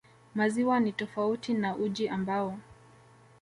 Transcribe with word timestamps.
maziwa 0.35 0.79
ni 0.79 0.91
tofautiana 0.91 1.59
na 1.67 1.75
uji 1.75 2.09
ambao 2.09 2.57